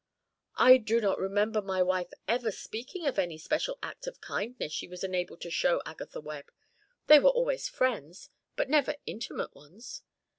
"I 0.55 0.77
do 0.77 0.99
not 0.99 1.19
remember 1.19 1.61
my 1.61 1.83
wife 1.83 2.09
ever 2.27 2.49
speaking 2.49 3.05
of 3.05 3.19
any 3.19 3.37
special 3.37 3.77
act 3.83 4.07
of 4.07 4.19
kindness 4.19 4.71
she 4.71 4.87
was 4.87 5.03
enabled 5.03 5.41
to 5.41 5.51
show 5.51 5.79
Agatha 5.85 6.19
Webb. 6.19 6.49
They 7.05 7.19
were 7.19 7.29
always 7.29 7.69
friends, 7.69 8.31
but 8.55 8.67
never 8.67 8.95
intimate 9.05 9.53
ones. 9.53 10.01